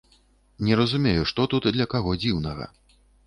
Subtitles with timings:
[0.69, 2.69] Не разумею, што тут для каго дзіўнага?